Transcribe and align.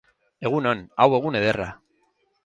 Egun 0.49 0.69
on, 0.69 0.79
hau 1.03 1.07
egun 1.17 1.37
ederra! 1.41 1.67